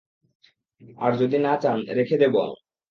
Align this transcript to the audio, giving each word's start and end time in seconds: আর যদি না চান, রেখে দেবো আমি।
আর 0.97 1.11
যদি 1.17 1.37
না 1.37 1.53
চান, 1.57 1.77
রেখে 1.89 2.15
দেবো 2.17 2.37
আমি। 2.41 2.57